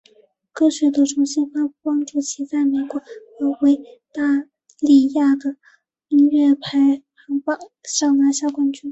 [0.51, 3.67] 歌曲的重新发布帮助其在美国和澳
[4.11, 5.57] 大利亚的
[6.07, 8.89] 音乐排行榜上拿下冠军。